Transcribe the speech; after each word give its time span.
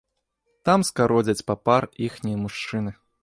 Там 0.69 0.85
скародзяць 0.89 1.45
папар 1.51 1.87
іхнія 2.09 2.37
мужчыны. 2.47 2.91